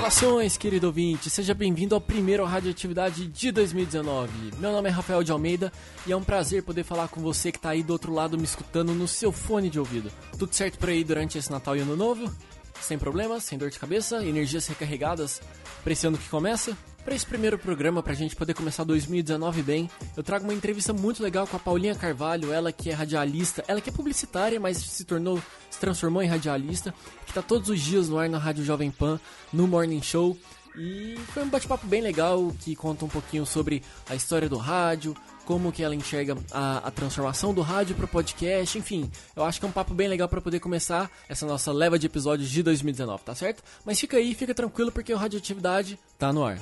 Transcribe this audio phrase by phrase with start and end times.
[0.00, 1.28] Saudações, querido ouvinte!
[1.28, 4.56] Seja bem-vindo ao primeiro Radioatividade de 2019.
[4.56, 5.70] Meu nome é Rafael de Almeida
[6.06, 8.44] e é um prazer poder falar com você que está aí do outro lado me
[8.44, 10.10] escutando no seu fone de ouvido.
[10.38, 12.34] Tudo certo por aí durante esse Natal e Ano Novo?
[12.80, 15.42] Sem problemas, sem dor de cabeça, energias recarregadas
[15.84, 16.74] para que começa?
[17.04, 20.92] Para esse primeiro programa, para a gente poder começar 2019 bem, eu trago uma entrevista
[20.92, 24.76] muito legal com a Paulinha Carvalho, ela que é radialista, ela que é publicitária, mas
[24.76, 28.64] se tornou, se transformou em radialista, que está todos os dias no ar na Rádio
[28.64, 29.18] Jovem Pan,
[29.52, 30.36] no Morning Show.
[30.76, 35.16] E foi um bate-papo bem legal que conta um pouquinho sobre a história do rádio,
[35.44, 39.58] como que ela enxerga a, a transformação do rádio para o podcast, enfim, eu acho
[39.58, 42.62] que é um papo bem legal para poder começar essa nossa leva de episódios de
[42.62, 43.60] 2019, tá certo?
[43.84, 46.58] Mas fica aí, fica tranquilo porque o Radioatividade tá no ar.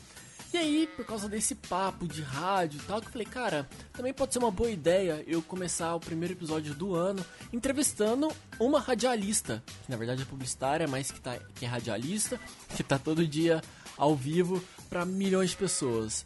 [0.54, 4.14] E aí, por causa desse papo de rádio e tal, que eu falei, cara, também
[4.14, 9.64] pode ser uma boa ideia eu começar o primeiro episódio do ano entrevistando uma radialista,
[9.84, 12.40] que na verdade é publicitária, mas que, tá, que é radialista,
[12.76, 13.64] que tá todo dia
[13.98, 16.24] ao vivo para milhões de pessoas.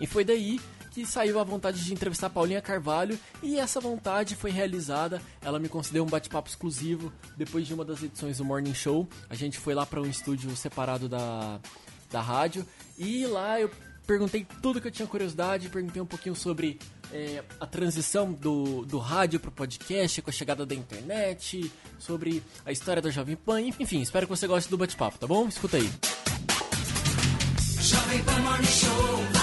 [0.00, 0.58] E foi daí
[0.90, 5.22] que saiu a vontade de entrevistar Paulinha Carvalho e essa vontade foi realizada.
[5.40, 9.08] Ela me concedeu um bate-papo exclusivo depois de uma das edições do Morning Show.
[9.28, 11.60] A gente foi lá para um estúdio separado da,
[12.10, 12.66] da rádio
[12.98, 13.70] e lá eu
[14.06, 16.80] perguntei tudo que eu tinha curiosidade, perguntei um pouquinho sobre
[17.12, 22.42] é, a transição do, do rádio para o podcast, com a chegada da internet, sobre
[22.66, 25.46] a história da Jovem Pan, enfim, espero que você goste do bate-papo, tá bom?
[25.46, 25.88] Escuta aí.
[27.80, 29.39] Jovem Pan Morning Show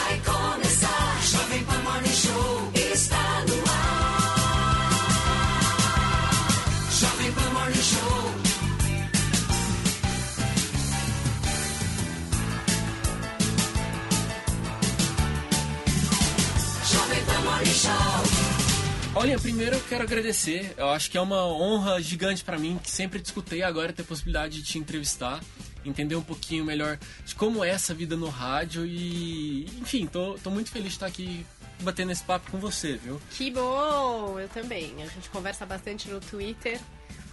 [19.19, 20.75] Olha, primeiro eu quero agradecer.
[20.77, 24.05] Eu acho que é uma honra gigante para mim, que sempre discutei agora ter a
[24.05, 25.41] possibilidade de te entrevistar
[25.83, 30.51] entender um pouquinho melhor de como é essa vida no rádio e, enfim, tô, tô
[30.51, 31.45] muito feliz de estar aqui
[31.79, 33.19] batendo esse papo com você, viu?
[33.31, 34.39] Que bom!
[34.39, 35.01] Eu também.
[35.01, 36.79] A gente conversa bastante no Twitter.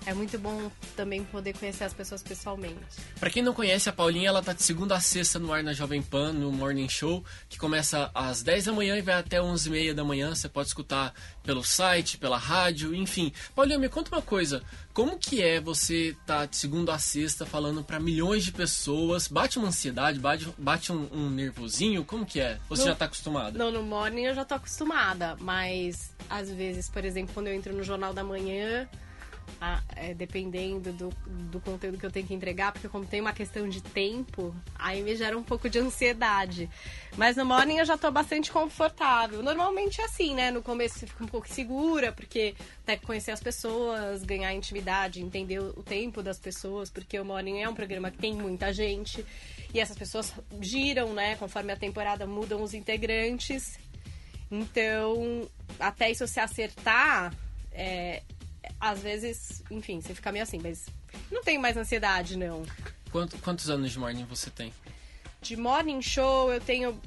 [0.07, 2.77] É muito bom também poder conhecer as pessoas pessoalmente.
[3.19, 5.73] Para quem não conhece, a Paulinha ela tá de segunda a sexta no ar na
[5.73, 9.67] Jovem Pan, no Morning Show, que começa às 10 da manhã e vai até 11
[9.67, 10.35] e meia da manhã.
[10.35, 13.33] Você pode escutar pelo site, pela rádio, enfim.
[13.55, 14.63] Paulinha, me conta uma coisa.
[14.93, 19.27] Como que é você tá de segunda a sexta falando para milhões de pessoas?
[19.27, 22.05] Bate uma ansiedade, bate, bate um, um nervosinho?
[22.05, 22.59] Como que é?
[22.69, 23.59] Você no, já tá acostumada?
[23.59, 27.75] Não, no Morning eu já tô acostumada, mas às vezes, por exemplo, quando eu entro
[27.75, 28.89] no Jornal da Manhã
[29.61, 33.33] a, é, dependendo do, do conteúdo que eu tenho que entregar, porque como tem uma
[33.33, 36.69] questão de tempo, aí me gera um pouco de ansiedade.
[37.17, 39.43] Mas no morning eu já tô bastante confortável.
[39.43, 40.51] Normalmente é assim, né?
[40.51, 42.55] No começo você fica um pouco segura, porque
[42.87, 47.69] que conhecer as pessoas, ganhar intimidade, entender o tempo das pessoas, porque o morning é
[47.69, 49.25] um programa que tem muita gente.
[49.73, 51.37] E essas pessoas giram, né?
[51.37, 53.79] Conforme a temporada mudam os integrantes.
[54.51, 55.49] Então,
[55.81, 57.35] até isso se acertar,
[57.73, 58.23] é,
[58.81, 60.87] às vezes, enfim, você fica meio assim, mas
[61.31, 62.63] não tenho mais ansiedade, não.
[63.11, 64.73] Quanto, quantos anos de morning você tem?
[65.41, 67.01] De morning show eu tenho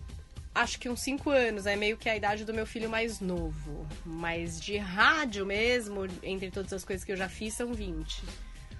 [0.57, 3.87] acho que uns 5 anos, é meio que a idade do meu filho mais novo.
[4.05, 8.23] Mas de rádio mesmo, entre todas as coisas que eu já fiz, são 20.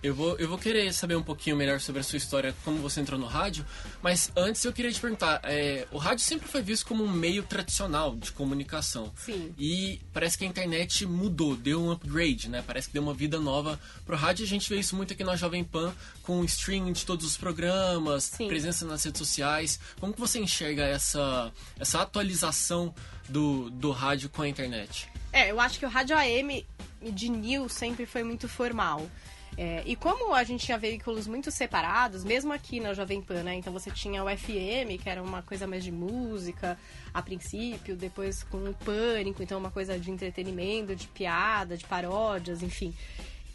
[0.01, 3.01] Eu vou, eu vou querer saber um pouquinho melhor sobre a sua história, como você
[3.01, 3.65] entrou no rádio,
[4.01, 7.41] mas antes eu queria te perguntar, é, o rádio sempre foi visto como um meio
[7.43, 9.11] tradicional de comunicação.
[9.15, 9.53] Sim.
[9.57, 12.63] E parece que a internet mudou, deu um upgrade, né?
[12.65, 14.45] Parece que deu uma vida nova pro rádio.
[14.45, 17.35] A gente vê isso muito aqui na Jovem Pan, com o streaming de todos os
[17.35, 18.47] programas, Sim.
[18.47, 19.79] presença nas redes sociais.
[19.99, 22.93] Como que você enxerga essa, essa atualização
[23.27, 25.09] do, do rádio com a internet?
[25.33, 26.65] É, eu acho que o rádio AM
[27.01, 29.09] de news sempre foi muito formal.
[29.57, 33.55] É, e como a gente tinha veículos muito separados, mesmo aqui na Jovem Pan, né?
[33.55, 36.77] Então você tinha o FM, que era uma coisa mais de música
[37.11, 42.61] a princípio, depois com o Pânico, então uma coisa de entretenimento, de piada, de paródias,
[42.61, 42.93] enfim.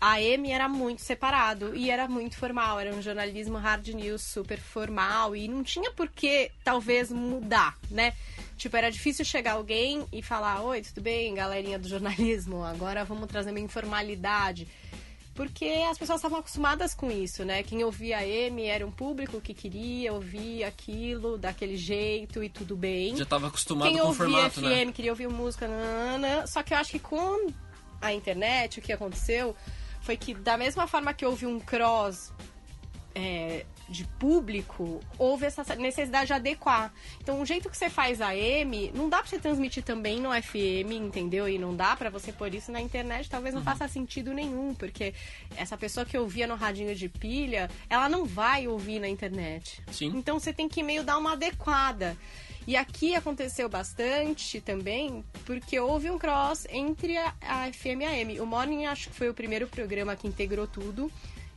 [0.00, 4.58] A AM era muito separado e era muito formal, era um jornalismo hard news super
[4.58, 8.12] formal e não tinha por que talvez mudar, né?
[8.56, 12.64] Tipo, era difícil chegar alguém e falar: Oi, tudo bem, galerinha do jornalismo?
[12.64, 14.66] Agora vamos trazer uma informalidade.
[15.34, 17.62] Porque as pessoas estavam acostumadas com isso, né?
[17.62, 22.76] Quem ouvia a M era um público que queria ouvir aquilo daquele jeito e tudo
[22.76, 23.16] bem.
[23.16, 24.92] Já estava acostumado Quem com o formato, FM né?
[24.92, 26.46] queria ouvir música, nanana.
[26.46, 27.50] só que eu acho que com
[28.00, 29.56] a internet o que aconteceu
[30.02, 32.30] foi que da mesma forma que houve um cross
[33.14, 36.92] é, de público, houve essa necessidade de adequar.
[37.20, 40.30] Então, o jeito que você faz a M, não dá pra você transmitir também no
[40.30, 41.48] FM, entendeu?
[41.48, 43.64] E não dá pra você pôr isso na internet, talvez não Uhum.
[43.66, 45.12] faça sentido nenhum, porque
[45.56, 49.82] essa pessoa que ouvia no radinho de pilha, ela não vai ouvir na internet.
[49.90, 50.12] Sim.
[50.14, 52.16] Então, você tem que meio dar uma adequada.
[52.64, 58.10] E aqui aconteceu bastante também, porque houve um cross entre a, a FM e a
[58.10, 58.40] AM.
[58.40, 61.10] O Morning acho que foi o primeiro programa que integrou tudo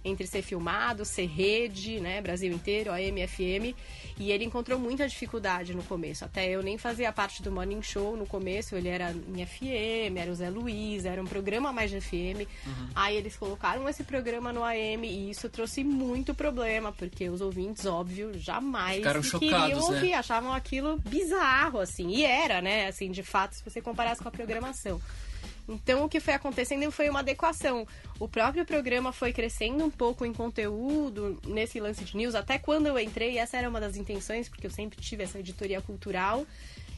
[0.05, 3.75] entre ser filmado, ser rede, né, Brasil inteiro, AM, FM,
[4.17, 6.23] e ele encontrou muita dificuldade no começo.
[6.23, 10.31] Até eu nem fazia parte do Morning Show no começo, ele era em FM, era
[10.31, 12.47] o Zé Luiz, era um programa mais de FM.
[12.95, 17.85] Aí eles colocaram esse programa no AM e isso trouxe muito problema, porque os ouvintes,
[17.85, 19.75] óbvio, jamais Ficaram queriam né?
[19.75, 22.09] ouvir, achavam aquilo bizarro, assim.
[22.09, 25.01] E era, né, assim, de fato, se você comparasse com a programação.
[25.67, 27.87] Então, o que foi acontecendo foi uma adequação.
[28.19, 32.35] O próprio programa foi crescendo um pouco em conteúdo nesse lance de news.
[32.35, 35.81] Até quando eu entrei, essa era uma das intenções, porque eu sempre tive essa editoria
[35.81, 36.45] cultural.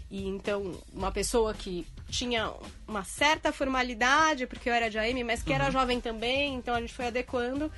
[0.10, 2.54] E então, uma pessoa que tinha
[2.88, 6.80] uma certa formalidade, porque eu era de AM, mas que era jovem também, então a
[6.80, 7.72] gente foi adequando.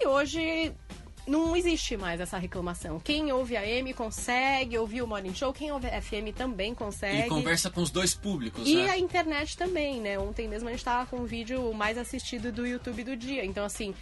[0.00, 0.72] E hoje
[1.28, 3.00] não existe mais essa reclamação.
[3.00, 7.26] Quem ouve a AM consegue ouvir o Morning Show, quem ouve a FM também consegue.
[7.26, 8.90] E conversa com os dois públicos, E né?
[8.90, 10.18] a internet também, né?
[10.18, 13.44] Ontem mesmo a gente tava com o vídeo mais assistido do YouTube do dia.
[13.44, 13.94] Então, assim,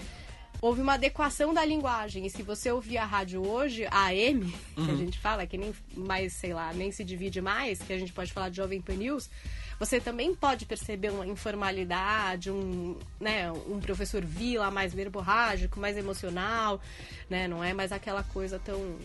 [0.67, 2.27] houve uma adequação da linguagem.
[2.27, 4.91] E se você ouvir a rádio hoje, a AM, que Uhum.
[4.93, 8.13] a gente fala, que nem mais, sei lá, nem se divide mais, que a gente
[8.13, 9.31] pode falar de Jovem Pan News,
[9.79, 16.81] você também pode perceber uma informalidade, um, né, um professor Vila mais verborrágico, mais emocional,
[17.29, 17.47] né?
[17.47, 18.97] Não é mais aquela coisa tão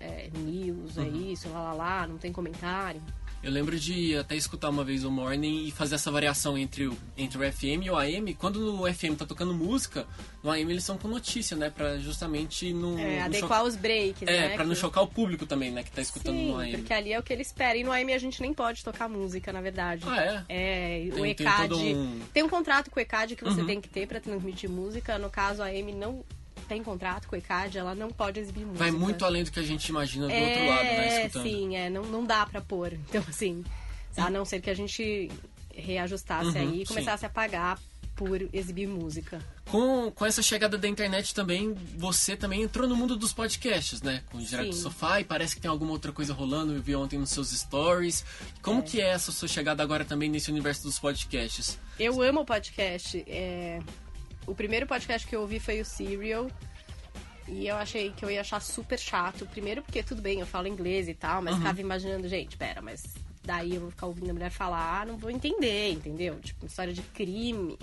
[0.00, 1.32] é, news, é Uhum.
[1.32, 3.02] isso, lá lá lá, não tem comentário.
[3.40, 6.98] Eu lembro de até escutar uma vez o Morning e fazer essa variação entre o,
[7.16, 8.34] entre o FM e o AM.
[8.34, 10.04] Quando no FM tá tocando música,
[10.42, 11.70] no AM eles são com notícia, né?
[11.70, 12.98] Pra justamente não.
[12.98, 14.54] É, não adequar os breaks, É, né?
[14.56, 15.84] pra não que- chocar o público também, né?
[15.84, 16.78] Que tá escutando Sim, no AM.
[16.78, 17.78] porque ali é o que ele espera.
[17.78, 20.02] E no AM a gente nem pode tocar música, na verdade.
[20.06, 20.44] Ah, é?
[20.48, 21.68] É, o Tem- tem ECAD.
[21.68, 23.66] todo um- Tem um contrato com o ECAD que você Uhum.
[23.68, 25.16] tem que ter pra transmitir música.
[25.16, 26.24] No caso, a AM não
[26.68, 28.78] tem contrato com o ECAD, ela não pode exibir música.
[28.78, 31.26] Vai muito além do que a gente imagina do é, outro lado, né?
[31.26, 31.42] Escutando.
[31.42, 32.92] sim, é, não, não dá pra pôr.
[32.92, 33.64] Então, assim,
[34.16, 35.30] a não ser que a gente
[35.74, 37.78] reajustasse Uhum, aí e começasse a pagar
[38.18, 39.40] por exibir música.
[39.70, 44.24] Com, com essa chegada da internet também, você também entrou no mundo dos podcasts, né?
[44.30, 44.82] Com o Direto do Sim.
[44.82, 48.24] Sofá e parece que tem alguma outra coisa rolando, eu vi ontem nos seus stories.
[48.60, 51.78] Como que é essa sua chegada agora também nesse universo dos podcasts?
[51.98, 53.22] Eu amo podcast.
[53.28, 53.78] É,
[54.48, 56.50] O primeiro podcast que eu ouvi foi o Serial.
[57.46, 59.46] E eu achei que eu ia achar super chato.
[59.46, 63.04] Primeiro porque, tudo bem, eu falo inglês e tal, mas ficava imaginando, gente, pera, mas
[63.44, 66.38] daí eu vou ficar ouvindo a mulher falar, não vou entender, entendeu?
[66.40, 67.78] Tipo, história de crime.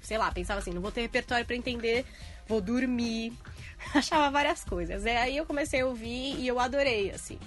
[0.00, 2.04] Sei lá, pensava assim, não vou ter repertório pra entender,
[2.46, 3.32] vou dormir.
[3.94, 5.04] Achava várias coisas.
[5.04, 7.38] É, aí eu comecei a ouvir e eu adorei, assim.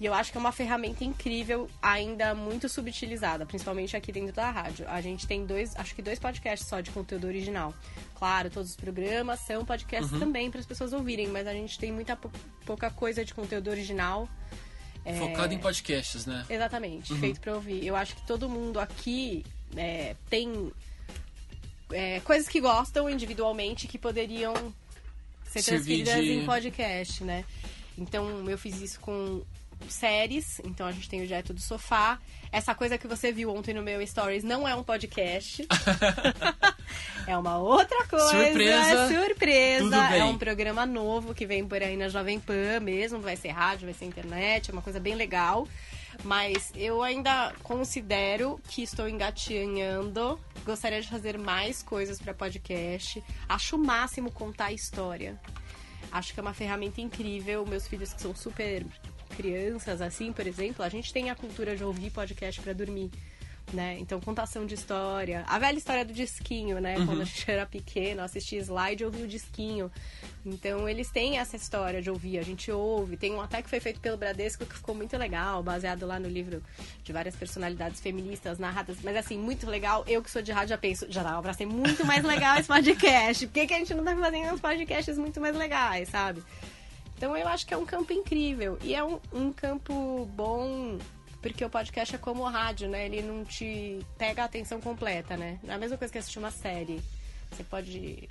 [0.00, 4.48] E eu acho que é uma ferramenta incrível, ainda muito subutilizada, principalmente aqui dentro da
[4.48, 4.86] rádio.
[4.88, 7.74] A gente tem dois, acho que dois podcasts só de conteúdo original.
[8.14, 11.90] Claro, todos os programas são podcasts também para as pessoas ouvirem, mas a gente tem
[11.90, 12.30] muita pou-
[12.64, 14.28] pouca coisa de conteúdo original.
[15.04, 16.44] É, Focado em podcasts, né?
[16.48, 17.84] Exatamente, feito para ouvir.
[17.84, 19.44] Eu acho que todo mundo aqui
[19.76, 20.70] é, tem
[21.90, 24.54] é, coisas que gostam individualmente que poderiam
[25.44, 27.44] ser transferidas de- em podcast, né?
[27.96, 29.42] Então eu fiz isso com
[29.88, 32.18] séries, então a gente tem o Direto do Sofá.
[32.50, 35.66] Essa coisa que você viu ontem no meu Stories não é um podcast.
[37.26, 38.30] é uma outra coisa.
[38.30, 39.08] Surpresa.
[39.08, 39.96] Surpresa.
[40.14, 43.20] É um programa novo que vem por aí na Jovem Pan mesmo.
[43.20, 44.70] Vai ser rádio, vai ser internet.
[44.70, 45.68] É uma coisa bem legal.
[46.24, 50.40] Mas eu ainda considero que estou engatinhando.
[50.64, 53.22] Gostaria de fazer mais coisas para podcast.
[53.48, 55.38] Acho o máximo contar a história.
[56.10, 57.64] Acho que é uma ferramenta incrível.
[57.66, 58.84] Meus filhos que são super
[59.28, 63.10] crianças, assim, por exemplo, a gente tem a cultura de ouvir podcast para dormir.
[63.72, 63.98] Né?
[64.00, 65.44] Então, contação de história.
[65.46, 66.94] A velha história do disquinho, né?
[67.04, 69.92] Quando a gente era pequeno, assistia slide e ouvia o disquinho.
[70.44, 72.38] Então, eles têm essa história de ouvir.
[72.38, 73.18] A gente ouve.
[73.18, 76.28] Tem um até que foi feito pelo Bradesco que ficou muito legal, baseado lá no
[76.28, 76.62] livro
[77.04, 78.96] de várias personalidades feministas narradas.
[79.02, 80.02] Mas, assim, muito legal.
[80.08, 82.68] Eu que sou de rádio já penso, já dava pra ser muito mais legal esse
[82.68, 83.46] podcast.
[83.46, 86.42] Por que, que a gente não tá fazendo uns podcasts muito mais legais, sabe?
[87.18, 88.78] Então eu acho que é um campo incrível.
[88.82, 90.96] E é um, um campo bom,
[91.42, 93.06] porque o podcast é como o rádio, né?
[93.06, 95.58] Ele não te pega a atenção completa, né?
[95.66, 97.02] É a mesma coisa que assistir uma série.
[97.50, 98.28] Você pode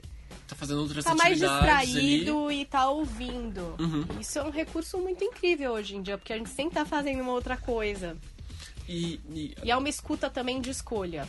[0.48, 2.62] Tá fazendo outras estar mais distraído ali.
[2.62, 3.75] e tá ouvindo.
[3.77, 4.06] Uhum.
[4.22, 7.22] Isso é um recurso muito incrível hoje em dia, porque a gente sempre tá fazendo
[7.22, 8.15] uma outra coisa.
[8.88, 11.27] E, e E é uma escuta também de escolha,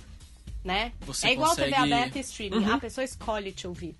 [0.64, 0.92] né?
[1.00, 2.64] Você é igual consegue- TV aberta e streaming.
[2.64, 2.74] Uhum.
[2.74, 3.96] A pessoa escolhe te ouvir.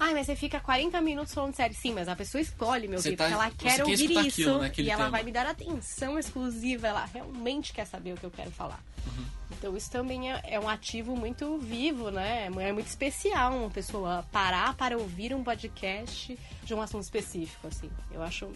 [0.00, 1.74] Ai, mas você fica 40 minutos falando sério.
[1.76, 4.26] Sim, mas a pessoa escolhe me Você ouvir, tá- porque ela quer quer ouvir escutar
[4.26, 4.40] isso.
[4.42, 5.10] aquilo, né, e ela tema.
[5.10, 6.86] vai me dar atenção exclusiva.
[6.88, 8.80] Ela realmente quer saber o que eu quero falar.
[9.06, 9.24] Uhum.
[9.50, 12.46] Então isso também é, é um ativo muito vivo, né?
[12.46, 17.90] É muito especial uma pessoa parar para ouvir um podcast de um assunto específico, assim.
[18.12, 18.48] Eu acho...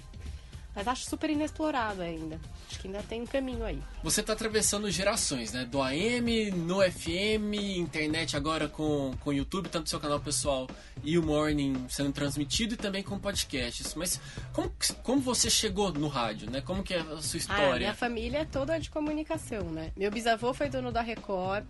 [0.75, 2.41] Mas acho super inexplorado ainda.
[2.71, 3.79] Acho que ainda tem um caminho aí.
[4.03, 5.67] Você tá atravessando gerações, né?
[5.67, 10.67] Do AM, no FM, internet agora com o YouTube, tanto seu canal pessoal
[11.05, 13.95] e o Morning sendo transmitido e também com podcasts.
[13.95, 14.19] Mas
[14.53, 16.63] como, como você chegou no rádio, né?
[16.63, 17.95] Como que é a sua Ah, minha história?
[17.95, 19.93] família é toda de comunicação, né?
[19.95, 21.65] Meu bisavô foi dono da Record.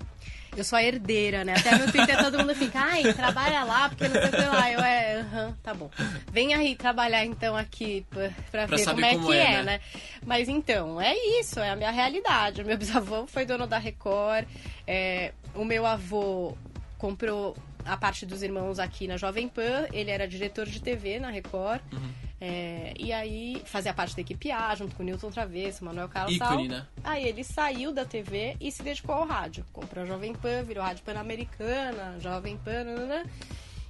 [0.55, 1.55] Eu sou a herdeira, né?
[1.57, 4.71] Até no Twitter todo mundo fica, ai, trabalha lá, porque não sei o que lá.
[4.71, 5.91] Eu, é, aham, tá bom.
[6.31, 9.51] Vem aí trabalhar então aqui pra, pra Pra ver como é como que é, é,
[9.57, 9.63] né?
[9.63, 9.81] né?
[10.27, 12.61] Mas então, é isso, é a minha realidade.
[12.63, 14.47] O meu bisavô foi dono da Record.
[14.87, 16.57] é, o meu avô
[16.99, 19.87] comprou a parte dos irmãos aqui na Jovem Pan.
[19.93, 21.81] Ele era diretor de TV na Record.
[21.93, 22.11] Uhum.
[22.45, 26.35] É, e aí fazia parte da equipe A, junto com o Newton Travesso, Manuel Carlos
[26.35, 26.85] Ícone, né?
[27.05, 29.65] Aí ele saiu da TV e se dedicou ao rádio.
[29.73, 33.23] Comprou a Jovem Pan, virou Rádio Pan-Americana, Jovem Pan, nananã.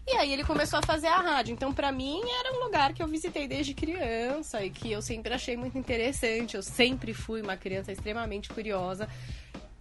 [0.06, 1.54] E aí ele começou a fazer a rádio.
[1.54, 5.32] Então, pra mim, era um lugar que eu visitei desde criança e que eu sempre
[5.32, 6.54] achei muito interessante.
[6.54, 9.08] Eu sempre fui uma criança extremamente curiosa.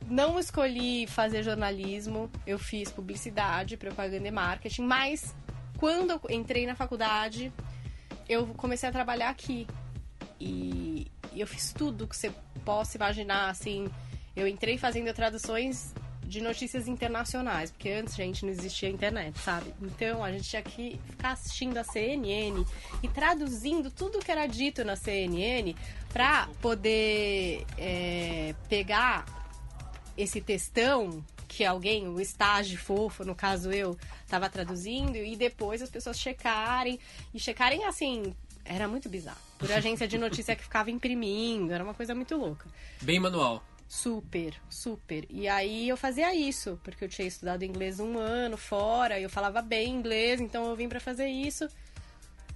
[0.07, 5.35] Não escolhi fazer jornalismo, eu fiz publicidade, propaganda e marketing, mas
[5.77, 7.51] quando eu entrei na faculdade,
[8.27, 9.67] eu comecei a trabalhar aqui.
[10.39, 12.31] E, eu fiz tudo que você
[12.65, 13.89] possa imaginar, assim.
[14.35, 15.93] Eu entrei fazendo traduções
[16.31, 19.73] de notícias internacionais, porque antes, gente, não existia internet, sabe?
[19.81, 22.65] Então a gente tinha que ficar assistindo a CNN
[23.03, 25.75] e traduzindo tudo que era dito na CNN
[26.13, 29.25] pra poder é, pegar
[30.17, 35.89] esse textão que alguém, o estágio fofo, no caso eu, tava traduzindo, e depois as
[35.89, 36.97] pessoas checarem,
[37.33, 39.37] e checarem assim, era muito bizarro.
[39.59, 42.69] Por agência de notícia que ficava imprimindo, era uma coisa muito louca.
[43.01, 43.61] Bem manual.
[43.85, 45.25] Super, super.
[45.29, 49.61] E aí eu fazia isso, porque eu tinha estudado inglês um ano fora, eu falava
[49.61, 51.67] bem inglês, então eu vim pra fazer isso.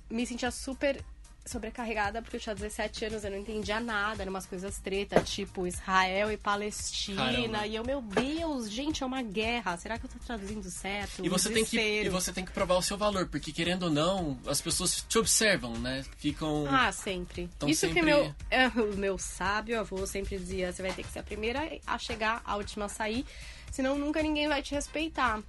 [0.10, 1.04] Me sentia super
[1.46, 5.68] sobrecarregada, porque eu tinha 17 anos, eu não entendia nada, eram umas coisas treta, tipo
[5.68, 7.24] Israel e Palestina.
[7.25, 7.68] Caramba.
[7.68, 9.78] E eu, meu Deus, gente, é uma guerra.
[9.78, 11.24] Será que eu tô traduzindo certo?
[11.24, 13.90] E você, tem que, e você tem que provar o seu valor, porque querendo ou
[13.92, 16.04] não, as pessoas te observam, né?
[16.18, 16.66] Ficam.
[16.68, 17.50] Ah, sempre.
[17.68, 21.12] Isso sempre- que meu, é, o meu sábio avô sempre dizia: você vai ter que
[21.12, 23.25] ser a primeira a chegar, a última a sair,
[23.72, 25.42] senão nunca ninguém vai te respeitar.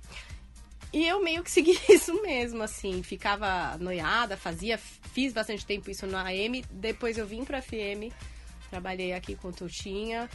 [0.92, 6.06] E eu meio que segui isso mesmo, assim, ficava noiada, fazia, fiz bastante tempo isso
[6.06, 8.12] na AM, depois eu vim pra FM,
[8.70, 10.30] trabalhei aqui com o Tutinha,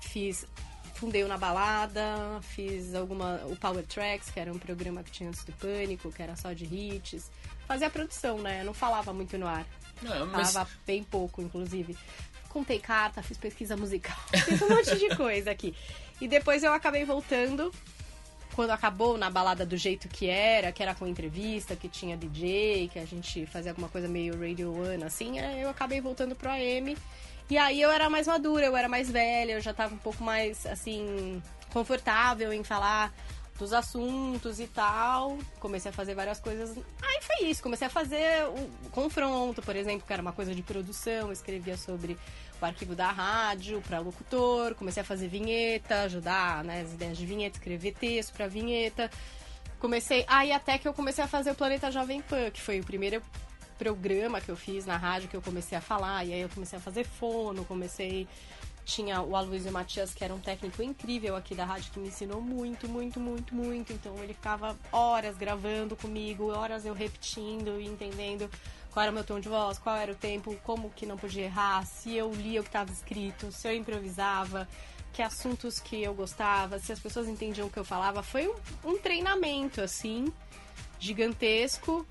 [0.00, 0.46] fiz,
[0.94, 5.28] fundei o Na Balada, fiz alguma, o Power Tracks, que era um programa que tinha
[5.28, 7.30] antes do Pânico, que era só de hits,
[7.66, 9.66] fazia produção, né, não falava muito no ar.
[10.02, 11.96] Não, mas Falava bem pouco, inclusive.
[12.48, 15.74] Contei carta, fiz pesquisa musical, fiz um monte de coisa aqui.
[16.20, 17.70] E depois eu acabei voltando,
[18.56, 22.88] quando acabou na balada do jeito que era, que era com entrevista, que tinha DJ,
[22.90, 26.48] que a gente fazia alguma coisa meio Radio One, assim, aí eu acabei voltando pro
[26.48, 26.96] AM.
[27.50, 30.24] E aí eu era mais madura, eu era mais velha, eu já tava um pouco
[30.24, 33.12] mais, assim, confortável em falar
[33.58, 35.38] dos assuntos e tal.
[35.58, 36.76] Comecei a fazer várias coisas.
[37.02, 37.62] Aí foi isso.
[37.62, 41.32] Comecei a fazer o confronto, por exemplo, que era uma coisa de produção.
[41.32, 42.18] Escrevia sobre
[42.60, 44.74] o arquivo da rádio para locutor.
[44.74, 49.10] Comecei a fazer vinheta, ajudar né, as ideias de vinheta, escrever texto para vinheta.
[49.78, 50.24] Comecei.
[50.28, 53.22] Aí até que eu comecei a fazer o Planeta Jovem Pan, que foi o primeiro
[53.78, 56.24] programa que eu fiz na rádio que eu comecei a falar.
[56.24, 58.26] E aí eu comecei a fazer fono, comecei
[58.86, 62.40] tinha o Aloysio Matias, que era um técnico incrível aqui da rádio, que me ensinou
[62.40, 63.92] muito, muito, muito, muito.
[63.92, 68.48] Então ele ficava horas gravando comigo, horas eu repetindo e entendendo
[68.92, 71.44] qual era o meu tom de voz, qual era o tempo, como que não podia
[71.44, 74.68] errar, se eu lia o que estava escrito, se eu improvisava,
[75.12, 78.22] que assuntos que eu gostava, se as pessoas entendiam o que eu falava.
[78.22, 80.32] Foi um, um treinamento, assim,
[81.00, 82.06] gigantesco,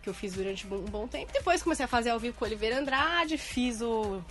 [0.00, 1.32] que eu fiz durante um bom tempo.
[1.32, 4.22] Depois comecei a fazer ao vivo com o Oliveira Andrade, fiz o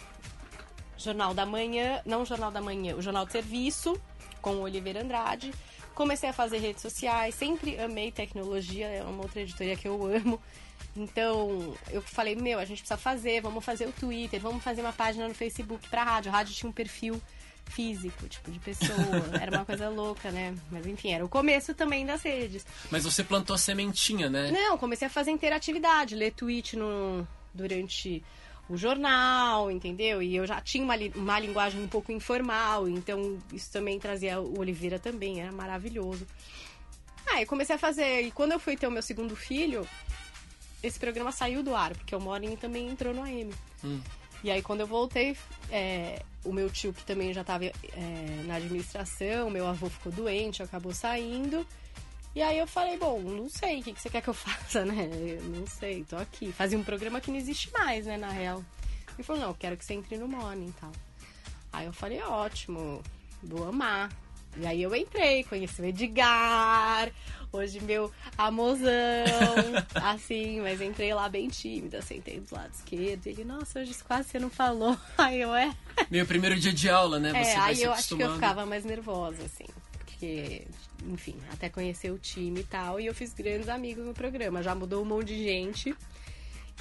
[1.00, 4.00] Jornal da Manhã, não Jornal da Manhã, o Jornal de Serviço,
[4.42, 5.54] com o Oliveira Andrade.
[5.96, 10.40] Comecei a fazer redes sociais, sempre amei tecnologia, é uma outra editoria que eu amo.
[10.96, 14.94] Então, eu falei, meu, a gente precisa fazer, vamos fazer o Twitter, vamos fazer uma
[14.94, 16.32] página no Facebook pra rádio.
[16.32, 17.22] A rádio tinha um perfil
[17.70, 18.98] físico, tipo, de pessoa.
[19.40, 20.56] Era uma coisa louca, né?
[20.72, 22.66] Mas enfim, era o começo também das redes.
[22.90, 24.52] Mas você plantou a sementinha, né?
[24.52, 28.24] Não, comecei a fazer interatividade, ler tweet no, durante
[28.70, 30.22] o jornal, entendeu?
[30.22, 34.60] E eu já tinha uma, uma linguagem um pouco informal, então isso também trazia o
[34.60, 36.26] Oliveira também, era maravilhoso.
[37.28, 39.88] Ah, eu comecei a fazer, e quando eu fui ter o meu segundo filho,
[40.82, 43.52] esse programa saiu do ar, porque o Morning também entrou no AM.
[43.84, 44.00] Hum.
[44.44, 45.36] E aí quando eu voltei,
[45.70, 47.74] é, o meu tio, que também já estava é,
[48.46, 51.66] na administração, meu avô ficou doente, acabou saindo.
[52.40, 54.86] E aí eu falei, bom, não sei, o que, que você quer que eu faça,
[54.86, 55.10] né?
[55.12, 56.54] Eu não sei, tô aqui.
[56.54, 58.64] Fazia um programa que não existe mais, né, na real.
[59.14, 60.92] Ele falou, não, eu quero que você entre no Morning e tal.
[61.74, 63.04] Aí eu falei, ótimo,
[63.44, 64.10] vou amar.
[64.56, 67.12] E aí eu entrei, conheci o Edgar,
[67.52, 68.88] hoje meu amorzão,
[70.02, 73.28] assim, mas entrei lá bem tímida, sentei do lado esquerdo.
[73.28, 74.98] Ele, nossa, hoje quase você não falou.
[75.18, 75.76] Aí eu, é.
[76.10, 77.32] Meu primeiro dia de aula, né?
[77.32, 79.66] Você é, aí eu acho que eu ficava mais nervosa, assim
[80.20, 80.68] porque,
[81.08, 83.00] enfim, até conhecer o time e tal.
[83.00, 84.62] E eu fiz grandes amigos no programa.
[84.62, 85.96] Já mudou um monte de gente.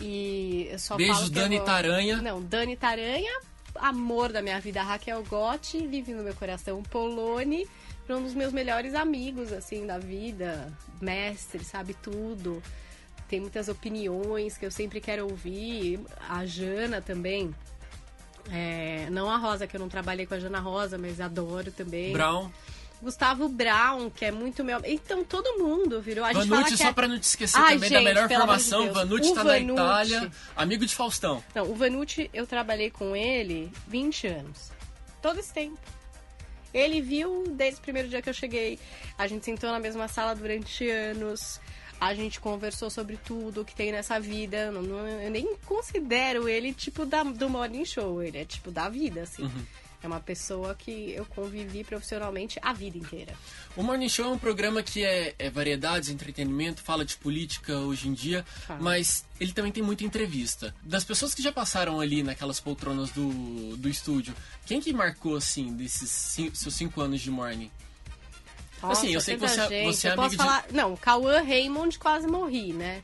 [0.01, 1.65] E eu só Beijo, Dani eu...
[1.65, 2.21] Taranha.
[2.21, 3.31] Não, Dani Taranha,
[3.77, 7.67] amor da minha vida, Raquel Gotti, vive no meu coração, Polone,
[8.09, 12.61] um dos meus melhores amigos, assim, da vida, mestre, sabe tudo.
[13.29, 16.01] Tem muitas opiniões que eu sempre quero ouvir.
[16.29, 17.55] A Jana também.
[18.51, 22.13] É, não a Rosa, que eu não trabalhei com a Jana Rosa, mas adoro também.
[22.13, 22.51] Brown.
[23.01, 24.81] Gustavo Brown, que é muito meu.
[24.85, 26.25] Então todo mundo virou.
[26.25, 26.93] A gente Vanucci, só é...
[26.93, 29.65] pra não te esquecer Ai, também gente, da melhor formação, de Vanucci tá Vanucci...
[29.65, 31.43] na Itália, amigo de Faustão.
[31.55, 34.71] Não, o Vanucci, eu trabalhei com ele 20 anos.
[35.23, 35.79] Todo esse tempo.
[36.73, 38.79] Ele viu desde o primeiro dia que eu cheguei.
[39.17, 41.61] A gente sentou na mesma sala durante anos.
[42.01, 44.71] A gente conversou sobre tudo que tem nessa vida.
[44.71, 48.23] Não, não, eu nem considero ele tipo da, do Morning Show.
[48.23, 49.45] Ele é tipo da vida, assim.
[49.45, 49.67] Uhum.
[50.03, 53.35] É uma pessoa que eu convivi profissionalmente a vida inteira.
[53.77, 58.09] O Morning Show é um programa que é, é variedades, entretenimento, fala de política hoje
[58.09, 58.47] em dia,
[58.81, 60.75] mas ele também tem muita entrevista.
[60.83, 64.35] Das pessoas que já passaram ali naquelas poltronas do, do estúdio,
[64.67, 67.71] quem que marcou, assim, desses cinco, seus cinco anos de Morning?
[68.81, 70.67] Nossa, assim, eu sei que você, é, você é amigo falar...
[70.69, 70.75] de...
[70.75, 73.03] Não, Cauã Raymond quase morri, né?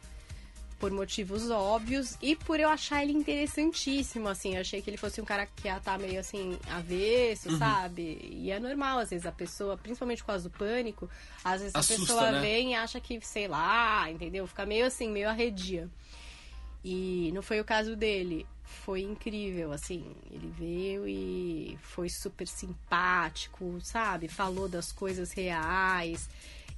[0.79, 4.55] Por motivos óbvios e por eu achar ele interessantíssimo, assim.
[4.55, 7.59] Eu achei que ele fosse um cara que ia estar tá meio assim, avesso, uhum.
[7.59, 8.19] sabe?
[8.23, 11.09] E é normal, às vezes, a pessoa, principalmente por causa do pânico,
[11.45, 12.41] às vezes Assusta, a pessoa né?
[12.41, 14.47] vem e acha que, sei lá, entendeu?
[14.47, 15.89] Fica meio assim, meio arredia.
[16.85, 18.47] E não foi o caso dele.
[18.65, 20.05] Foi incrível, assim.
[20.31, 24.27] Ele veio e foi super simpático, sabe?
[24.27, 26.29] Falou das coisas reais.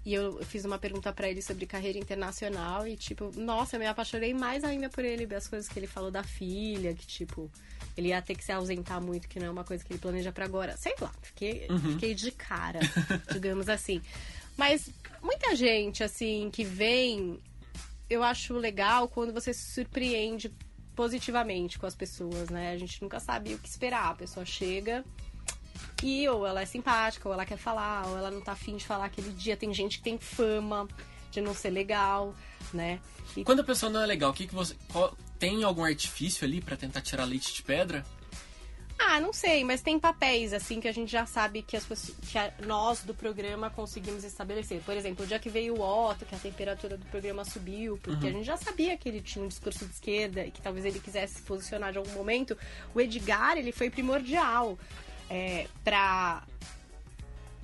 [0.05, 3.87] E eu fiz uma pergunta para ele sobre carreira internacional e, tipo, nossa, eu me
[3.87, 7.51] apaixonei mais ainda por ele, das coisas que ele falou da filha, que, tipo,
[7.97, 10.31] ele ia ter que se ausentar muito, que não é uma coisa que ele planeja
[10.31, 10.77] para agora.
[10.77, 11.93] Sei lá, fiquei, uhum.
[11.95, 12.79] fiquei de cara,
[13.33, 14.01] digamos assim.
[14.57, 14.89] Mas
[15.21, 17.41] muita gente, assim, que vem,
[18.09, 20.53] eu acho legal quando você se surpreende
[20.97, 22.73] positivamente com as pessoas, né?
[22.73, 24.11] A gente nunca sabe o que esperar.
[24.11, 25.05] A pessoa chega
[26.03, 28.85] e ou ela é simpática, ou ela quer falar, ou ela não tá afim de
[28.85, 29.57] falar aquele dia.
[29.57, 30.89] Tem gente que tem fama
[31.31, 32.35] de não ser legal,
[32.73, 32.99] né?
[33.37, 33.45] E...
[33.45, 34.75] Quando a pessoa não é legal, o que, que você.
[34.91, 38.05] Qual, tem algum artifício ali para tentar tirar leite de pedra?
[38.99, 42.17] Ah, não sei, mas tem papéis assim que a gente já sabe que, as pessoas,
[42.23, 44.81] que a, nós do programa conseguimos estabelecer.
[44.83, 48.25] Por exemplo, o dia que veio o Otto, que a temperatura do programa subiu, porque
[48.25, 48.31] uhum.
[48.31, 50.99] a gente já sabia que ele tinha um discurso de esquerda e que talvez ele
[50.99, 52.57] quisesse se posicionar de algum momento.
[52.95, 54.79] O Edgar, ele foi primordial
[55.29, 56.43] é, para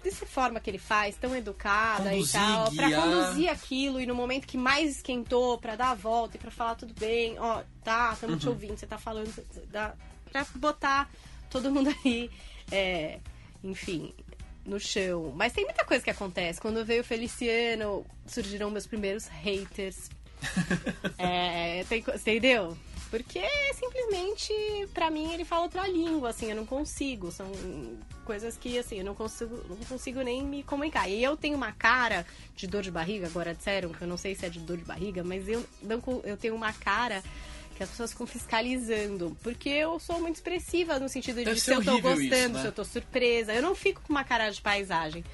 [0.02, 3.02] dessa forma que ele faz, tão educada Conduzir, e tal, pra guiar.
[3.02, 6.74] conduzir aquilo e no momento que mais esquentou, pra dar a volta e pra falar
[6.74, 8.40] tudo bem, ó, tá, estamos Uhum.
[8.40, 9.32] te ouvindo, você tá falando,
[9.70, 9.94] dá,
[10.32, 11.10] pra botar
[11.50, 12.30] todo mundo aí,
[12.70, 13.20] é,
[13.62, 14.14] enfim,
[14.64, 15.32] no chão.
[15.36, 16.60] Mas tem muita coisa que acontece.
[16.60, 20.10] Quando veio o Feliciano, surgiram meus primeiros haters.
[21.18, 22.76] É, tem, entendeu?
[23.12, 23.42] Porque
[23.74, 24.52] simplesmente,
[24.94, 27.30] pra mim, ele fala outra língua, assim, eu não consigo.
[27.30, 27.46] São
[28.24, 31.08] coisas que, assim, eu não consigo, não consigo nem me comunicar.
[31.08, 34.34] E eu tenho uma cara de dor de barriga, agora disseram, que eu não sei
[34.34, 35.62] se é de dor de barriga, mas eu,
[36.24, 37.22] eu tenho uma cara
[37.82, 39.36] que as pessoas ficam fiscalizando.
[39.42, 42.60] Porque eu sou muito expressiva no sentido de Deve se eu tô gostando, isso, né?
[42.60, 43.52] se eu tô surpresa.
[43.52, 45.24] Eu não fico com uma cara de paisagem.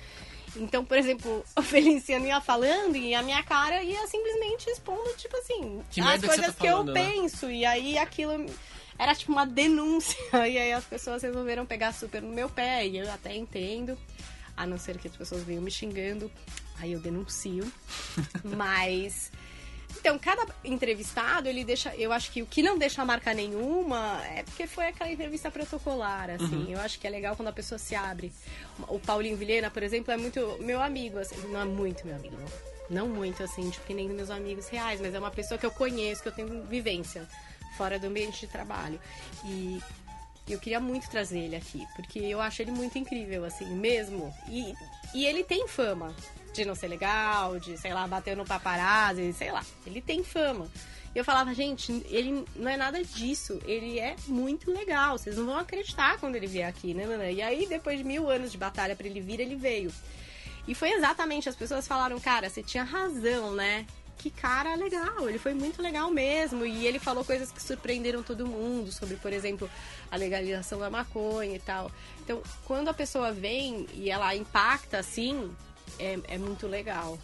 [0.56, 5.36] Então, por exemplo, o Feliciano ia falando e a minha cara ia simplesmente expondo, tipo
[5.36, 7.04] assim, Que as que você coisas tá que, falando, eu né?
[7.12, 7.50] penso.
[7.50, 8.46] E aí aquilo
[8.98, 10.16] era tipo uma denúncia.
[10.32, 12.86] E aí as pessoas resolveram pegar super no meu pé.
[12.86, 13.96] E eu até entendo.
[14.56, 16.30] A não ser que as pessoas venham me xingando.
[16.80, 17.70] Aí eu denuncio.
[18.42, 19.30] Mas.
[19.96, 21.94] Então, cada entrevistado, ele deixa.
[21.96, 26.30] Eu acho que o que não deixa marca nenhuma é porque foi aquela entrevista protocolar,
[26.30, 26.72] assim.
[26.72, 28.32] Eu acho que é legal quando a pessoa se abre.
[28.86, 31.36] O Paulinho Vilhena, por exemplo, é muito meu amigo, assim.
[31.48, 32.68] Não é muito meu amigo, não.
[32.90, 35.70] Não muito, assim, tipo, que nem meus amigos reais, mas é uma pessoa que eu
[35.70, 37.28] conheço, que eu tenho vivência
[37.76, 38.98] fora do ambiente de trabalho.
[39.44, 39.82] E
[40.48, 44.34] eu queria muito trazer ele aqui, porque eu acho ele muito incrível, assim, mesmo.
[44.48, 44.74] E,
[45.14, 46.14] e ele tem fama
[46.58, 49.64] de não ser legal, de, sei lá, bater no paparazzi, sei lá.
[49.86, 50.68] Ele tem fama.
[51.14, 53.60] E eu falava, gente, ele não é nada disso.
[53.64, 55.16] Ele é muito legal.
[55.16, 57.32] Vocês não vão acreditar quando ele vier aqui, né?
[57.32, 59.92] E aí, depois de mil anos de batalha pra ele vir, ele veio.
[60.66, 63.86] E foi exatamente, as pessoas falaram, cara, você tinha razão, né?
[64.18, 66.66] Que cara legal, ele foi muito legal mesmo.
[66.66, 69.70] E ele falou coisas que surpreenderam todo mundo, sobre, por exemplo,
[70.10, 71.90] a legalização da maconha e tal.
[72.20, 75.50] Então, quando a pessoa vem e ela impacta assim,
[75.98, 77.18] é, é muito legal.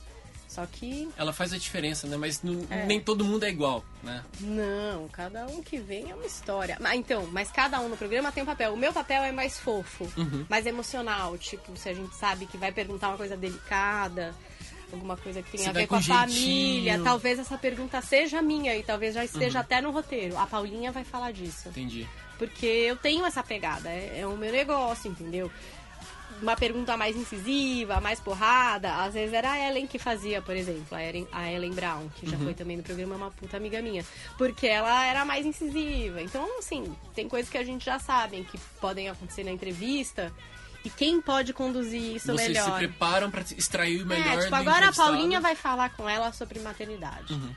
[0.48, 2.16] Só que, Ela faz a diferença, né?
[2.16, 2.87] Mas não- É.
[2.87, 4.22] nem todo mundo é igual, né?
[4.40, 6.77] não, cada um que vem é uma história.
[6.81, 8.72] Mas então, mas cada um no programa tem um papel.
[8.72, 10.07] O meu papel é mais fofo,
[10.48, 11.37] mais emocional.
[11.38, 14.33] Tipo, se a gente sabe que vai perguntar uma coisa delicada,
[14.92, 16.29] alguma coisa que tem a ver com com a jeitinho.
[16.29, 20.38] família, talvez essa pergunta seja minha e talvez já esteja até no roteiro.
[20.38, 21.68] A Paulinha vai falar disso.
[21.70, 22.07] Entendi.
[22.38, 25.50] Porque eu tenho essa pegada, é, é o meu negócio, entendeu?
[26.44, 30.94] Uma pergunta mais incisiva, mais porrada, às vezes era a Ellen que fazia, por exemplo,
[30.94, 34.04] a Ellen, a Ellen Brown, que já foi também no programa, uma puta amiga minha.
[34.37, 36.20] Porque ela era mais incisiva.
[36.20, 40.30] Então, assim, tem coisas que a gente já sabe que podem acontecer na entrevista.
[40.85, 42.72] E quem pode conduzir isso Vocês melhor?
[42.72, 44.92] se preparam pra extrair o melhor É, tipo, agora a.
[44.92, 47.33] Paulinha vai falar com ela sobre maternidade.
[47.33, 47.54] Uhum.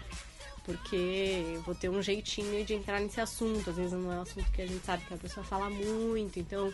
[0.64, 3.70] Porque eu vou ter um jeitinho de entrar nesse assunto.
[3.70, 6.40] Às vezes não é um assunto que a gente sabe que a pessoa fala muito.
[6.40, 6.74] Então,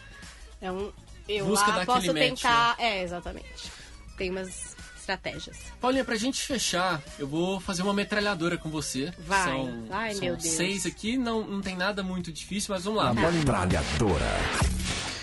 [0.62, 0.91] é um.
[1.27, 2.75] Eu Busca lá posso match, tentar.
[2.77, 3.71] É, exatamente.
[4.17, 5.57] Tem umas estratégias.
[5.81, 9.13] Paulinha, pra gente fechar, eu vou fazer uma metralhadora com você.
[9.19, 9.43] Vai.
[9.51, 10.53] São, Ai, são meu Deus.
[10.55, 13.13] seis aqui, não, não tem nada muito difícil, mas vamos lá.
[13.13, 14.25] Metralhadora.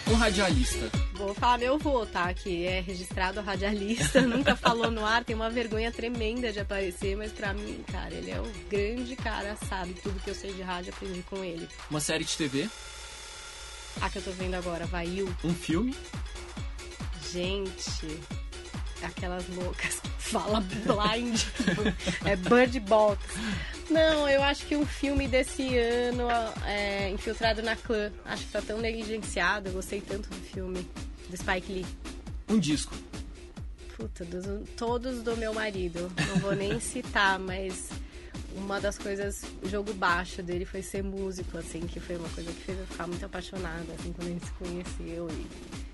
[0.08, 0.90] Um radialista.
[1.14, 2.34] Vou falar meu vô, tá?
[2.34, 7.30] Que é registrado radialista, nunca falou no ar, tem uma vergonha tremenda de aparecer, mas
[7.30, 9.94] pra mim, cara, ele é um grande cara, sabe?
[9.94, 11.68] Tudo que eu sei de rádio aprendi com ele.
[11.88, 12.68] Uma série de TV.
[14.00, 15.32] A que eu tô vendo agora, Vaiu.
[15.44, 15.94] Um filme.
[17.32, 18.18] Gente,
[19.02, 21.40] aquelas loucas que fala blind,
[22.24, 23.22] é Bird Box.
[23.88, 26.28] Não, eu acho que um filme desse ano
[26.66, 28.10] é Infiltrado na Clã.
[28.24, 30.86] Acho que tá tão negligenciado, eu gostei tanto do filme
[31.28, 31.86] do Spike Lee.
[32.48, 32.94] Um disco.
[33.96, 36.10] Puta, dos- todos do meu marido.
[36.28, 37.90] Não vou nem citar, mas
[38.60, 42.52] uma das coisas, o jogo baixo dele foi ser músico, assim, que foi uma coisa
[42.52, 45.28] que fez eu ficar muito apaixonada, assim, quando a gente se conheceu.
[45.30, 45.90] E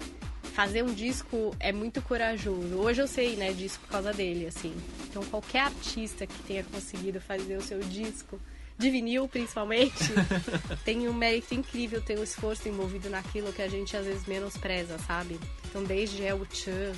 [0.51, 2.77] fazer um disco é muito corajoso.
[2.77, 4.75] Hoje eu sei, né, disso por causa dele, assim.
[5.09, 8.41] Então qualquer artista que tenha conseguido fazer o seu disco,
[8.79, 10.13] de vinil principalmente,
[10.85, 14.99] tem um mérito incrível, tem um esforço envolvido naquilo que a gente às vezes menospreza,
[14.99, 15.39] sabe?
[15.69, 16.93] Então desde El Chan,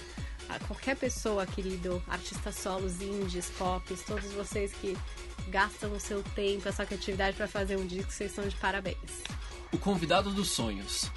[0.49, 4.97] a qualquer pessoa, querido, artistas solos, indies, pops, todos vocês que
[5.49, 8.97] gastam o seu tempo, essa criatividade para fazer um disco, vocês estão de parabéns.
[9.73, 11.11] O convidado dos sonhos.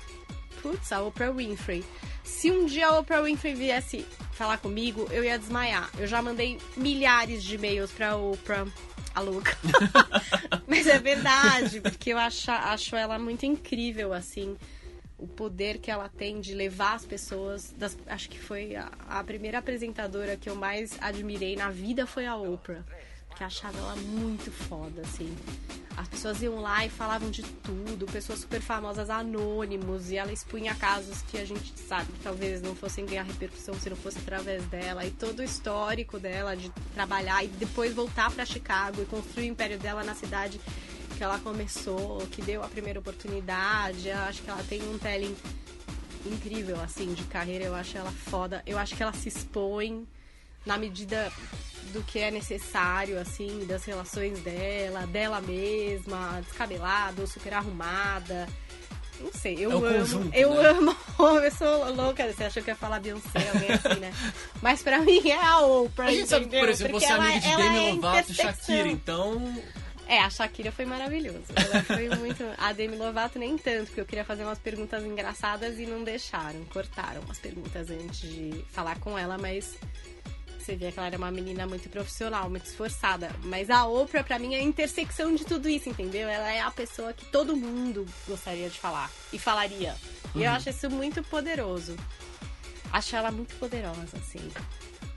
[0.62, 1.84] Putz, a Oprah Winfrey.
[2.24, 5.90] Se um dia a Oprah Winfrey viesse falar comigo, eu ia desmaiar.
[5.98, 8.68] Eu já mandei milhares de e-mails pra Oprah,
[9.16, 9.58] a louca.
[10.68, 14.56] Mas é verdade, porque eu acho, acho ela muito incrível, assim.
[15.18, 17.74] O poder que ela tem de levar as pessoas.
[17.78, 22.26] das- acho que foi a, a primeira apresentadora que eu mais admirei na vida foi
[22.26, 22.84] a Oprah.
[23.32, 25.36] Porque achava ela muito foda, assim.
[25.98, 30.76] As pessoas iam lá e falavam de tudo, pessoas super famosas, anônimos, e ela expunha
[30.76, 34.64] casos que a gente sabe que talvez não fossem ganhar repercussão se não fosse através
[34.66, 39.50] dela, e todo o histórico dela de trabalhar e depois voltar para Chicago e construir
[39.50, 40.60] o império dela na cidade
[41.18, 44.08] que ela começou, que deu a primeira oportunidade.
[44.08, 45.36] Eu acho que ela tem um telling
[46.26, 47.66] incrível, assim, de carreira.
[47.66, 48.64] Eu acho ela foda.
[48.66, 50.08] Eu acho que ela se expõe
[50.66, 51.32] na medida
[51.94, 58.48] do que é necessário, assim, das relações dela, dela mesma, descabelada ou super arrumada.
[59.20, 59.82] Não sei, eu É amo.
[60.00, 60.70] conjunto, eu né?
[60.70, 60.96] amo.
[61.44, 62.26] Eu sou louca.
[62.34, 64.12] Você achou que eu ia falar Beyoncé, alguém assim, né?
[64.60, 66.08] Mas pra mim é a Oprah.
[66.08, 66.62] A gente sabe, entendeu?
[66.62, 68.34] por exemplo, Porque você é amiga de Demi é Lovato e.
[68.34, 69.64] Shakira, então.
[70.08, 71.44] É, a Shakira foi maravilhosa.
[71.56, 72.44] Ela foi muito.
[72.58, 76.64] A Demi Lovato nem tanto, porque eu queria fazer umas perguntas engraçadas e não deixaram.
[76.74, 79.76] Cortaram umas perguntas antes de falar com ela, mas
[80.62, 83.30] você via que ela era uma menina muito profissional, muito esforçada.
[83.44, 86.30] Mas a Oprah, pra mim, é a intersecção de tudo isso, entendeu?
[86.30, 89.96] Ela é a pessoa que todo mundo gostaria de falar e falaria.
[90.36, 91.96] E eu acho isso muito poderoso.
[92.92, 94.52] Acho ela muito poderosa, assim.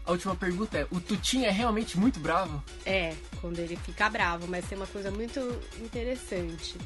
[0.06, 2.62] A última pergunta é: o Tutinho é realmente muito bravo?
[2.84, 5.40] É, quando ele fica bravo, mas tem uma coisa muito
[5.80, 6.76] interessante.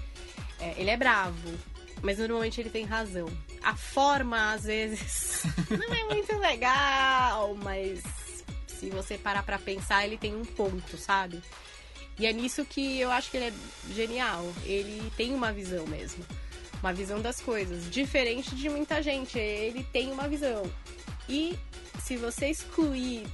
[0.61, 1.53] É, ele é bravo,
[2.03, 3.29] mas normalmente ele tem razão.
[3.62, 8.03] A forma, às vezes, não é muito legal, mas
[8.79, 11.43] se você parar pra pensar, ele tem um ponto, sabe?
[12.19, 14.45] E é nisso que eu acho que ele é genial.
[14.64, 16.25] Ele tem uma visão mesmo.
[16.83, 17.91] Uma visão das coisas.
[17.91, 19.38] Diferente de muita gente.
[19.38, 20.62] Ele tem uma visão.
[21.29, 21.57] E
[22.01, 23.27] se você excluir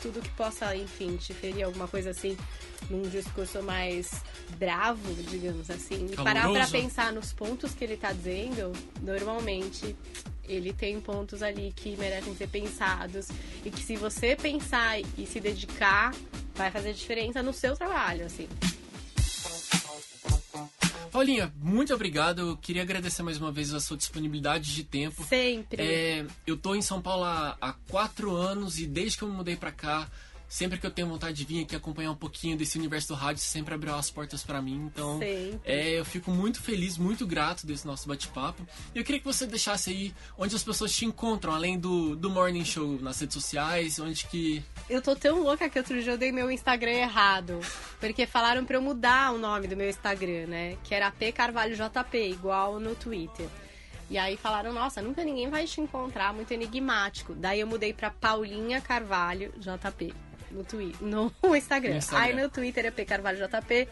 [0.00, 2.36] tudo que possa, enfim, te ferir alguma coisa assim,
[2.88, 4.22] num discurso mais
[4.56, 6.72] bravo, digamos assim, e parar pra Caloroso.
[6.72, 8.72] pensar nos pontos que ele tá dizendo,
[9.02, 9.96] normalmente
[10.48, 13.28] ele tem pontos ali que merecem ser pensados
[13.64, 16.14] e que se você pensar e se dedicar,
[16.54, 18.48] vai fazer diferença no seu trabalho, assim.
[21.10, 22.40] Paulinha, muito obrigado.
[22.40, 25.24] Eu queria agradecer mais uma vez a sua disponibilidade de tempo.
[25.24, 25.82] Sempre.
[25.82, 29.34] É, eu tô em São Paulo há, há quatro anos e desde que eu me
[29.34, 30.08] mudei pra cá,
[30.48, 33.42] sempre que eu tenho vontade de vir aqui acompanhar um pouquinho desse universo do rádio,
[33.42, 34.90] você sempre abriu as portas pra mim.
[34.92, 35.20] Então,
[35.64, 38.66] é, eu fico muito feliz, muito grato desse nosso bate-papo.
[38.94, 42.30] E eu queria que você deixasse aí onde as pessoas te encontram, além do, do
[42.30, 44.64] Morning Show nas redes sociais, onde que.
[44.88, 47.60] Eu tô tão louca que outro dia eu dei meu Instagram errado.
[48.00, 50.78] Porque falaram pra eu mudar o nome do meu Instagram, né?
[50.82, 53.46] Que era P Carvalho JP, igual no Twitter.
[54.10, 57.34] E aí falaram, nossa, nunca ninguém vai te encontrar, muito enigmático.
[57.34, 60.14] Daí eu mudei pra Paulinha Carvalho JP
[60.50, 61.96] no Twitter, no Instagram.
[61.96, 62.26] Instagram.
[62.26, 63.88] Aí no Twitter é P Carvalho JP.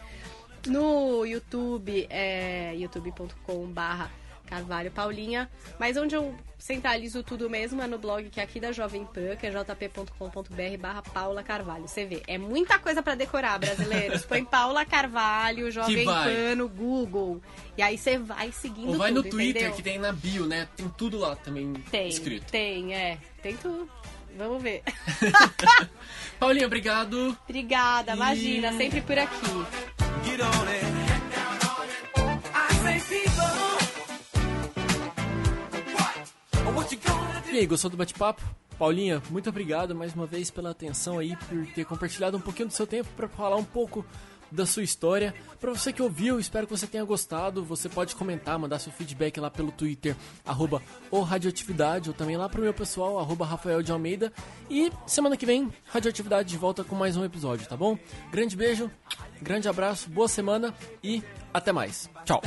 [0.67, 4.11] No YouTube é youtube.com barra
[4.47, 5.49] Carvalho Paulinha.
[5.79, 9.35] Mas onde eu centralizo tudo mesmo é no blog que é aqui da Jovem Pan,
[9.35, 11.87] que é jp.com.br barra Paula Carvalho.
[11.87, 14.25] Você vê, é muita coisa pra decorar, brasileiros.
[14.25, 16.05] Põe Paula Carvalho, Jovem.
[16.05, 17.41] Pan no Google.
[17.77, 19.75] E aí você vai seguindo Ou vai tudo, no Twitter, entendeu?
[19.75, 20.67] que tem na bio, né?
[20.75, 22.51] Tem tudo lá também Tem, escrito.
[22.51, 23.17] tem, é.
[23.41, 23.89] Tem tudo.
[24.35, 24.83] Vamos ver.
[26.39, 27.37] Paulinha, obrigado.
[27.47, 29.65] Obrigada, E- imagina, sempre por aqui.
[37.51, 38.41] E aí, gostou do bate-papo?
[38.77, 42.73] Paulinha, muito obrigado mais uma vez pela atenção aí, por ter compartilhado um pouquinho do
[42.73, 44.05] seu tempo para falar um pouco
[44.51, 45.33] da sua história.
[45.59, 47.63] Para você que ouviu, espero que você tenha gostado.
[47.63, 50.81] Você pode comentar, mandar seu feedback lá pelo Twitter, arroba
[51.11, 54.31] o Radioatividade, ou também lá pro meu pessoal, arroba Rafael de Almeida.
[54.69, 57.97] E semana que vem, Radioatividade de volta com mais um episódio, tá bom?
[58.31, 58.91] Grande beijo,
[59.41, 62.09] grande abraço, boa semana e até mais.
[62.25, 62.41] Tchau!